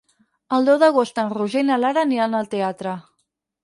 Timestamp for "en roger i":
1.25-1.69